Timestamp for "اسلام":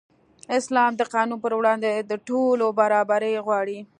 0.57-0.91